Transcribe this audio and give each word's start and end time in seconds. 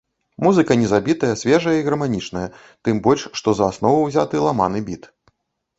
Музыка 0.45 0.77
не 0.83 0.87
забітая, 0.93 1.29
свежая 1.41 1.75
і 1.81 1.85
гарманічная, 1.89 2.47
тым 2.89 2.95
больш, 3.09 3.21
што 3.41 3.49
за 3.61 3.71
аснову 3.75 4.01
ўзяты 4.07 4.35
ламаны 4.49 4.79
біт. 4.91 5.03